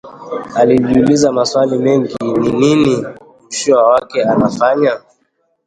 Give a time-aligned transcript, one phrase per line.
[0.55, 3.05] Alijiuliza maswali mengi, ni nini
[3.51, 4.99] mshua wake anafanya?